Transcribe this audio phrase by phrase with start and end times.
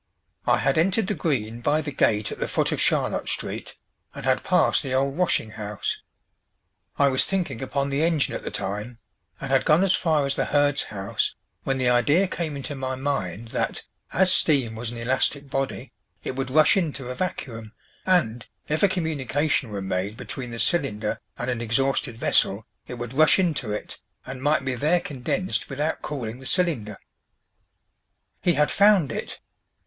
[0.47, 3.75] I had entered the Green by the gate at the foot of Charlotte Street,
[4.15, 5.99] and had passed the old washing house.
[6.97, 8.97] I was thinking upon the engine at the time,
[9.39, 11.35] and had gone as far as the herd's house,
[11.65, 15.91] when the idea came into my mind that, as steam was an elastic body,
[16.23, 17.71] it would rush into a vacuum,
[18.03, 23.13] and, if a communication were made between the cylinder and an exhausted vessel, it would
[23.13, 26.97] rush into it, and might be there condensed without cooling the cylinder."
[28.41, 29.39] He had found it!